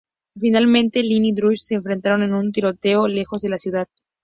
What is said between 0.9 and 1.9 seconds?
Lin y Dutch se